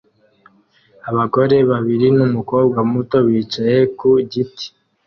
[1.09, 4.65] Abagore babiri n'umukobwa muto bicaye ku giti